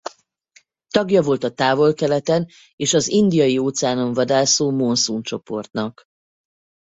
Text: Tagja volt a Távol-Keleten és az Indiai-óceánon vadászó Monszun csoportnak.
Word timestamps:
Tagja 0.87 1.21
volt 1.21 1.43
a 1.43 1.51
Távol-Keleten 1.53 2.47
és 2.75 2.93
az 2.93 3.07
Indiai-óceánon 3.07 4.13
vadászó 4.13 4.71
Monszun 4.71 5.21
csoportnak. 5.21 6.05